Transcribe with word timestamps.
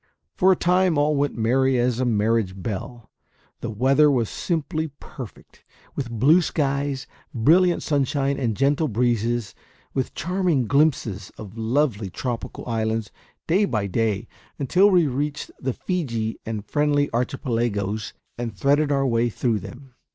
For 0.33 0.51
a 0.51 0.55
time 0.55 0.97
all 0.97 1.15
went 1.15 1.37
merry 1.37 1.77
as 1.77 1.99
a 1.99 2.05
marriage 2.05 2.53
bell; 2.59 3.11
the 3.59 3.69
weather 3.69 4.09
was 4.09 4.29
simply 4.31 4.87
perfect, 4.99 5.63
with 5.95 6.09
blue 6.09 6.41
skies, 6.41 7.05
brilliant 7.35 7.83
sunshine, 7.83 8.39
and 8.39 8.57
gentle 8.57 8.87
breezes, 8.87 9.53
with 9.93 10.15
charming 10.15 10.65
glimpses 10.65 11.31
of 11.37 11.55
lovely 11.55 12.09
tropical 12.09 12.65
islands, 12.67 13.11
day 13.45 13.63
after 13.63 13.87
day, 13.89 14.27
when 14.57 14.91
we 14.91 15.05
reached 15.05 15.51
the 15.59 15.73
Fiji 15.73 16.39
and 16.47 16.65
Friendly 16.65 17.07
Archipelagos 17.13 18.13
and 18.39 18.57
threaded 18.57 18.91
our 18.91 19.05
way 19.05 19.29
through 19.29 19.59
them. 19.59 19.93